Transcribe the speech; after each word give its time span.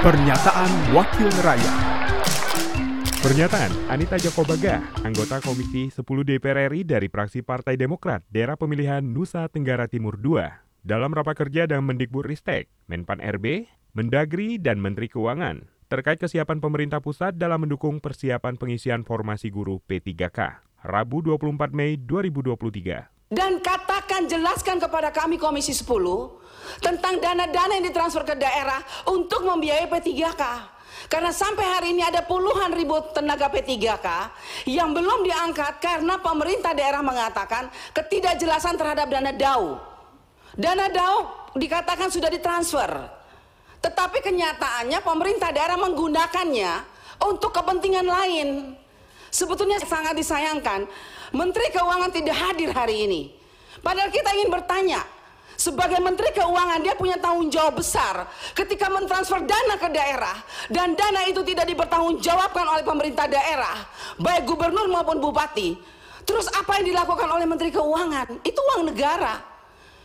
Pernyataan 0.00 0.96
Wakil 0.96 1.28
Rakyat 1.44 1.76
Pernyataan 3.20 3.68
Anita 3.92 4.16
Jakobaga, 4.16 4.80
anggota 5.04 5.44
Komisi 5.44 5.92
10 5.92 6.00
DPR 6.24 6.72
RI 6.72 6.88
dari 6.88 7.12
fraksi 7.12 7.44
Partai 7.44 7.76
Demokrat, 7.76 8.24
daerah 8.32 8.56
pemilihan 8.56 9.04
Nusa 9.04 9.44
Tenggara 9.52 9.92
Timur 9.92 10.16
II, 10.16 10.40
dalam 10.80 11.12
rapat 11.12 11.44
kerja 11.44 11.68
dengan 11.68 11.92
Mendikbud 11.92 12.24
Ristek, 12.24 12.72
Menpan 12.88 13.20
RB, 13.20 13.68
Mendagri, 13.92 14.56
dan 14.56 14.80
Menteri 14.80 15.12
Keuangan, 15.12 15.68
terkait 15.92 16.16
kesiapan 16.16 16.64
pemerintah 16.64 17.04
pusat 17.04 17.36
dalam 17.36 17.68
mendukung 17.68 18.00
persiapan 18.00 18.56
pengisian 18.56 19.04
formasi 19.04 19.52
guru 19.52 19.84
P3K, 19.84 20.64
Rabu 20.80 21.20
24 21.28 21.76
Mei 21.76 22.00
2023. 22.00 23.19
Dan 23.30 23.62
katakan, 23.62 24.26
jelaskan 24.26 24.82
kepada 24.82 25.14
kami 25.14 25.38
Komisi 25.38 25.70
10 25.70 25.86
tentang 26.82 27.14
dana-dana 27.22 27.78
yang 27.78 27.86
ditransfer 27.86 28.26
ke 28.26 28.34
daerah 28.34 28.82
untuk 29.06 29.46
membiayai 29.46 29.86
P3K. 29.86 30.42
Karena 31.06 31.30
sampai 31.30 31.62
hari 31.62 31.88
ini 31.94 32.02
ada 32.02 32.26
puluhan 32.26 32.74
ribu 32.74 32.98
tenaga 33.14 33.46
P3K 33.46 34.06
yang 34.66 34.90
belum 34.90 35.22
diangkat 35.22 35.78
karena 35.78 36.18
pemerintah 36.18 36.74
daerah 36.74 37.06
mengatakan 37.06 37.70
ketidakjelasan 37.94 38.74
terhadap 38.74 39.06
dana 39.06 39.30
DAU. 39.30 39.78
Dana 40.58 40.90
DAU 40.90 41.18
dikatakan 41.54 42.10
sudah 42.10 42.34
ditransfer. 42.34 42.90
Tetapi 43.78 44.18
kenyataannya 44.26 44.98
pemerintah 45.06 45.54
daerah 45.54 45.78
menggunakannya 45.78 46.72
untuk 47.30 47.54
kepentingan 47.54 48.06
lain. 48.10 48.48
Sebetulnya 49.30 49.78
sangat 49.78 50.18
disayangkan 50.18 50.90
Menteri 51.30 51.70
Keuangan 51.70 52.10
tidak 52.10 52.34
hadir 52.34 52.74
hari 52.74 53.06
ini. 53.06 53.22
Padahal 53.78 54.10
kita 54.10 54.34
ingin 54.34 54.50
bertanya, 54.50 55.00
sebagai 55.54 56.02
Menteri 56.02 56.34
Keuangan 56.34 56.82
dia 56.82 56.98
punya 56.98 57.14
tanggung 57.20 57.46
jawab 57.46 57.78
besar 57.78 58.26
ketika 58.58 58.90
mentransfer 58.90 59.38
dana 59.46 59.78
ke 59.78 59.88
daerah 59.92 60.36
dan 60.72 60.98
dana 60.98 61.28
itu 61.30 61.46
tidak 61.46 61.70
dipertanggungjawabkan 61.70 62.66
oleh 62.66 62.84
pemerintah 62.84 63.30
daerah, 63.30 63.86
baik 64.18 64.50
gubernur 64.50 64.90
maupun 64.90 65.22
bupati. 65.22 65.78
Terus 66.26 66.50
apa 66.50 66.82
yang 66.82 66.90
dilakukan 66.90 67.28
oleh 67.30 67.46
Menteri 67.46 67.70
Keuangan? 67.70 68.42
Itu 68.42 68.60
uang 68.74 68.90
negara. 68.92 69.40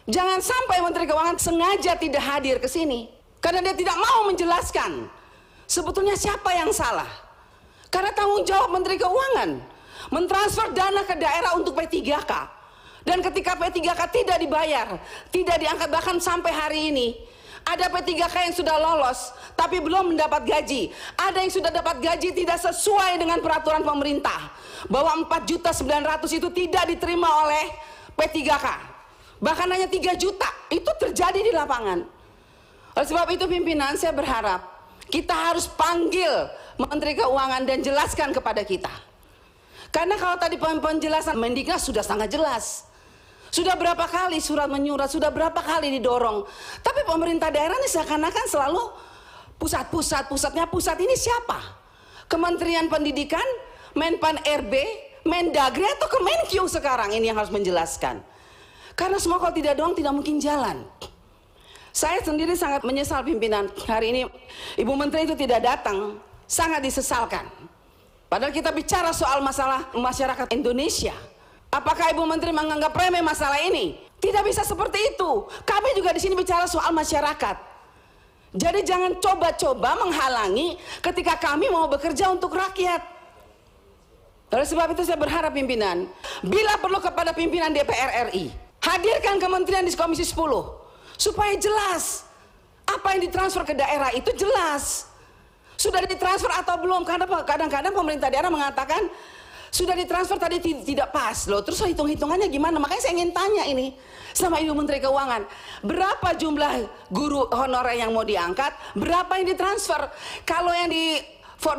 Jangan 0.06 0.38
sampai 0.38 0.86
Menteri 0.86 1.10
Keuangan 1.10 1.42
sengaja 1.42 1.98
tidak 1.98 2.22
hadir 2.22 2.62
ke 2.62 2.70
sini 2.70 3.10
karena 3.42 3.66
dia 3.66 3.74
tidak 3.74 3.98
mau 3.98 4.30
menjelaskan 4.30 5.10
sebetulnya 5.66 6.14
siapa 6.14 6.54
yang 6.54 6.70
salah. 6.70 7.25
Karena 7.96 8.12
tanggung 8.12 8.44
jawab 8.44 8.76
Menteri 8.76 9.00
Keuangan 9.00 9.56
mentransfer 10.12 10.76
dana 10.76 11.08
ke 11.08 11.16
daerah 11.16 11.56
untuk 11.56 11.80
P3K. 11.80 12.28
Dan 13.08 13.24
ketika 13.24 13.56
P3K 13.56 14.02
tidak 14.12 14.38
dibayar, 14.44 15.00
tidak 15.32 15.56
diangkat 15.64 15.88
bahkan 15.88 16.20
sampai 16.20 16.52
hari 16.52 16.92
ini, 16.92 17.16
ada 17.64 17.88
P3K 17.88 18.52
yang 18.52 18.56
sudah 18.60 18.76
lolos 18.76 19.32
tapi 19.56 19.80
belum 19.80 20.12
mendapat 20.12 20.44
gaji. 20.44 20.92
Ada 21.16 21.40
yang 21.40 21.54
sudah 21.56 21.72
dapat 21.72 22.04
gaji 22.04 22.36
tidak 22.36 22.60
sesuai 22.60 23.16
dengan 23.16 23.40
peraturan 23.40 23.88
pemerintah. 23.88 24.52
Bahwa 24.92 25.16
4 25.24 25.48
juta 25.48 25.72
900 25.72 26.28
itu 26.36 26.52
tidak 26.52 26.92
diterima 26.92 27.48
oleh 27.48 27.72
P3K. 28.20 28.66
Bahkan 29.40 29.68
hanya 29.72 29.88
3 29.88 30.20
juta. 30.20 30.52
Itu 30.68 30.92
terjadi 31.00 31.40
di 31.40 31.56
lapangan. 31.56 32.04
Oleh 32.92 33.08
sebab 33.08 33.32
itu 33.32 33.48
pimpinan 33.48 33.96
saya 33.96 34.12
berharap 34.12 34.76
kita 35.10 35.34
harus 35.34 35.70
panggil 35.70 36.50
Menteri 36.76 37.16
Keuangan 37.16 37.64
dan 37.64 37.80
jelaskan 37.80 38.36
kepada 38.36 38.62
kita. 38.68 38.92
Karena 39.96 40.20
kalau 40.20 40.36
tadi 40.36 40.60
penjelasan 40.60 41.40
Mendiknas 41.40 41.88
sudah 41.88 42.04
sangat 42.04 42.28
jelas. 42.36 42.84
Sudah 43.48 43.80
berapa 43.80 44.04
kali 44.04 44.44
surat 44.44 44.68
menyurat, 44.68 45.08
sudah 45.08 45.32
berapa 45.32 45.56
kali 45.56 45.88
didorong. 45.96 46.44
Tapi 46.84 47.08
pemerintah 47.08 47.48
daerah 47.48 47.80
ini 47.80 47.88
seakan-akan 47.88 48.46
selalu 48.52 48.84
pusat-pusat, 49.56 50.28
pusatnya 50.28 50.68
pusat 50.68 51.00
ini 51.00 51.16
siapa? 51.16 51.64
Kementerian 52.28 52.92
Pendidikan, 52.92 53.46
Menpan 53.96 54.44
RB, 54.44 54.74
Mendagri 55.24 55.88
atau 55.88 56.12
Kemenkyu 56.12 56.68
sekarang 56.68 57.16
ini 57.16 57.32
yang 57.32 57.40
harus 57.40 57.54
menjelaskan. 57.56 58.20
Karena 59.00 59.16
semua 59.24 59.40
kalau 59.40 59.56
tidak 59.56 59.80
doang 59.80 59.96
tidak 59.96 60.12
mungkin 60.12 60.36
jalan. 60.44 60.84
Saya 61.96 62.20
sendiri 62.20 62.60
sangat 62.60 62.84
menyesal 62.84 63.24
pimpinan 63.24 63.72
hari 63.88 64.12
ini 64.12 64.22
Ibu 64.76 65.00
Menteri 65.00 65.24
itu 65.24 65.36
tidak 65.40 65.64
datang, 65.64 66.20
sangat 66.46 66.82
disesalkan. 66.82 67.46
Padahal 68.26 68.54
kita 68.54 68.74
bicara 68.74 69.14
soal 69.14 69.42
masalah 69.42 69.86
masyarakat 69.94 70.50
Indonesia. 70.54 71.14
Apakah 71.70 72.10
Ibu 72.16 72.24
Menteri 72.26 72.56
menganggap 72.56 72.96
remeh 72.96 73.22
masalah 73.22 73.60
ini? 73.62 74.00
Tidak 74.18 74.42
bisa 74.42 74.64
seperti 74.64 75.14
itu. 75.14 75.46
Kami 75.68 75.94
juga 75.94 76.16
di 76.16 76.22
sini 76.24 76.34
bicara 76.34 76.66
soal 76.66 76.90
masyarakat. 76.96 77.76
Jadi 78.56 78.88
jangan 78.88 79.20
coba-coba 79.20 80.00
menghalangi 80.00 80.80
ketika 81.04 81.36
kami 81.36 81.68
mau 81.68 81.92
bekerja 81.92 82.32
untuk 82.32 82.56
rakyat. 82.56 83.04
Oleh 84.56 84.64
sebab 84.64 84.96
itu 84.96 85.04
saya 85.04 85.20
berharap 85.20 85.52
pimpinan, 85.52 86.08
bila 86.40 86.80
perlu 86.80 87.04
kepada 87.04 87.36
pimpinan 87.36 87.76
DPR 87.76 88.32
RI, 88.32 88.48
hadirkan 88.80 89.36
kementerian 89.36 89.84
di 89.84 89.92
Komisi 89.92 90.24
10 90.24 90.40
supaya 91.20 91.60
jelas 91.60 92.24
apa 92.88 93.18
yang 93.18 93.28
ditransfer 93.28 93.68
ke 93.68 93.76
daerah 93.76 94.16
itu 94.16 94.32
jelas. 94.32 95.12
Sudah 95.86 96.02
ditransfer 96.02 96.50
atau 96.50 96.82
belum? 96.82 97.06
Karena 97.06 97.30
kadang-kadang 97.46 97.94
pemerintah 97.94 98.34
daerah 98.34 98.50
mengatakan 98.50 99.06
sudah 99.70 99.94
ditransfer 99.94 100.42
tadi 100.42 100.58
tidak 100.82 101.14
pas 101.14 101.46
loh. 101.46 101.62
Terus 101.62 101.86
hitung-hitungannya 101.86 102.50
gimana? 102.50 102.82
Makanya 102.82 103.02
saya 103.06 103.14
ingin 103.14 103.30
tanya 103.30 103.70
ini 103.70 103.94
sama 104.34 104.58
Ibu 104.58 104.74
Menteri 104.74 104.98
Keuangan. 104.98 105.46
Berapa 105.86 106.34
jumlah 106.34 106.90
guru 107.14 107.46
honorer 107.54 108.02
yang 108.02 108.16
mau 108.18 108.26
diangkat? 108.26 108.74
Berapa 108.98 109.38
yang 109.38 109.54
ditransfer? 109.54 110.10
Kalau 110.42 110.74
yang 110.74 110.90
di 110.90 111.22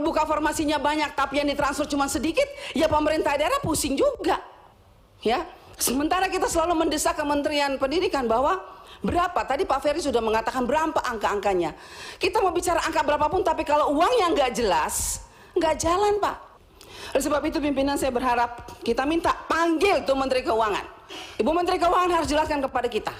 buka 0.06 0.22
formasinya 0.22 0.78
banyak 0.78 1.19
tapi 1.19 1.43
yang 1.43 1.49
ditransfer 1.50 1.91
cuma 1.91 2.06
sedikit, 2.06 2.47
ya 2.78 2.87
pemerintah 2.87 3.34
daerah 3.34 3.59
pusing 3.59 3.99
juga. 3.99 4.39
Ya. 5.25 5.43
Sementara 5.76 6.32
kita 6.32 6.48
selalu 6.48 6.88
mendesak 6.88 7.20
Kementerian 7.20 7.76
Pendidikan 7.76 8.25
bahwa 8.25 8.76
Berapa? 9.04 9.44
Tadi 9.44 9.69
Pak 9.69 9.81
Ferry 9.84 10.00
sudah 10.00 10.25
mengatakan 10.25 10.64
berapa 10.64 10.97
angka-angkanya. 10.97 11.76
Kita 12.16 12.41
mau 12.41 12.48
bicara 12.48 12.81
angka 12.81 13.04
berapapun, 13.04 13.44
tapi 13.44 13.60
kalau 13.66 13.92
uang 13.92 14.12
yang 14.25 14.32
nggak 14.32 14.56
jelas, 14.56 15.20
nggak 15.53 15.76
jalan 15.76 16.16
Pak. 16.16 16.36
Oleh 17.12 17.22
sebab 17.22 17.42
itu 17.44 17.60
pimpinan 17.60 18.00
saya 18.00 18.10
berharap 18.10 18.66
kita 18.81 19.04
minta 19.04 19.36
panggil 19.47 20.03
tuh 20.03 20.16
Menteri 20.16 20.42
Keuangan. 20.42 20.84
Ibu 21.38 21.50
Menteri 21.53 21.76
Keuangan 21.76 22.10
harus 22.12 22.28
jelaskan 22.28 22.65
kepada 22.65 22.88
kita. 22.88 23.15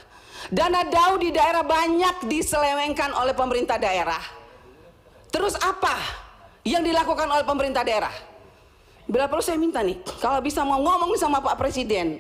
Dana 0.49 0.87
DAU 0.87 1.21
di 1.21 1.31
daerah 1.35 1.63
banyak 1.63 2.25
diselewengkan 2.25 3.13
oleh 3.15 3.35
pemerintah 3.37 3.77
daerah. 3.77 4.21
Terus 5.31 5.59
apa 5.61 5.95
yang 6.65 6.83
dilakukan 6.83 7.29
oleh 7.29 7.45
pemerintah 7.45 7.85
daerah? 7.85 8.13
Bila 9.07 9.31
perlu 9.31 9.43
saya 9.45 9.55
minta 9.55 9.87
nih, 9.87 10.03
kalau 10.19 10.43
bisa 10.43 10.67
mau 10.67 10.83
ngomong 10.83 11.15
sama 11.15 11.39
Pak 11.39 11.63
Presiden, 11.63 12.19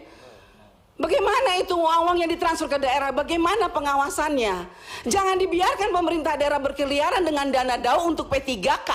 Bagaimana 0.96 1.60
itu 1.60 1.76
uang-uang 1.76 2.24
yang 2.24 2.30
ditransfer 2.32 2.72
ke 2.72 2.80
daerah? 2.80 3.12
Bagaimana 3.12 3.68
pengawasannya? 3.68 4.64
Jangan 5.04 5.36
dibiarkan 5.36 5.92
pemerintah 5.92 6.40
daerah 6.40 6.56
berkeliaran 6.56 7.20
dengan 7.20 7.52
dana 7.52 7.76
DAO 7.76 8.08
untuk 8.08 8.32
P3K. 8.32 8.90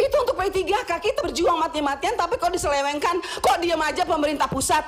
Itu 0.00 0.16
untuk 0.24 0.40
P3K, 0.40 0.90
kita 0.96 1.20
berjuang 1.20 1.60
mati-matian 1.60 2.16
tapi 2.16 2.40
kok 2.40 2.48
diselewengkan, 2.48 3.20
kok 3.44 3.60
diam 3.60 3.82
aja 3.84 4.08
pemerintah 4.08 4.48
pusat. 4.48 4.80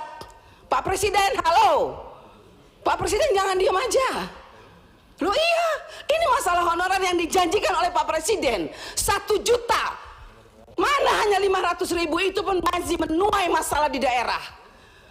Pak 0.73 0.89
Presiden, 0.89 1.37
halo. 1.45 2.01
Pak 2.81 2.97
Presiden 2.97 3.29
jangan 3.37 3.61
diam 3.61 3.77
aja. 3.77 4.25
Loh 5.21 5.37
iya, 5.37 5.69
ini 6.17 6.25
masalah 6.33 6.65
honorer 6.65 7.03
yang 7.05 7.21
dijanjikan 7.21 7.77
oleh 7.77 7.93
Pak 7.93 8.09
Presiden. 8.09 8.73
Satu 8.97 9.37
juta. 9.45 10.01
Mana 10.81 11.13
hanya 11.27 11.45
500 11.45 11.93
ribu 11.93 12.17
itu 12.25 12.41
pun 12.41 12.57
masih 12.73 12.97
menuai 12.97 13.53
masalah 13.53 13.93
di 13.93 14.01
daerah. 14.01 14.60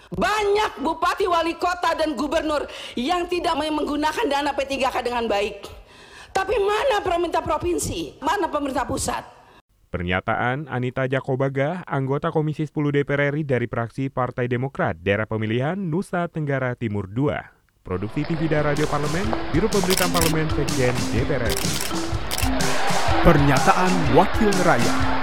Banyak 0.09 0.81
bupati, 0.81 1.29
wali 1.29 1.53
kota, 1.61 1.93
dan 1.93 2.17
gubernur 2.17 2.65
yang 2.97 3.29
tidak 3.29 3.53
menggunakan 3.53 4.25
dana 4.25 4.57
P3K 4.57 5.05
dengan 5.05 5.29
baik. 5.29 5.69
Tapi 6.33 6.57
mana 6.57 7.01
pemerintah 7.05 7.45
provinsi? 7.45 8.17
Mana 8.21 8.49
pemerintah 8.49 8.89
pusat? 8.89 9.21
Pernyataan 9.89 10.69
Anita 10.69 11.09
Jakobaga, 11.09 11.81
anggota 11.89 12.29
Komisi 12.29 12.65
10 12.65 12.93
DPR 12.93 13.33
RI 13.33 13.41
dari 13.41 13.65
fraksi 13.65 14.13
Partai 14.13 14.45
Demokrat, 14.45 15.01
daerah 15.01 15.25
pemilihan 15.25 15.73
Nusa 15.77 16.29
Tenggara 16.29 16.77
Timur 16.77 17.09
II. 17.09 17.33
Produksi 17.81 18.21
TV 18.21 18.45
dan 18.45 18.69
Radio 18.69 18.85
Parlemen, 18.85 19.25
Biro 19.49 19.65
Pemberitaan 19.65 20.13
Parlemen 20.13 20.45
Sekjen 20.53 20.93
DPR 21.09 21.41
RI. 21.41 21.69
Pernyataan 23.25 24.13
Wakil 24.13 24.53
Rakyat. 24.61 25.18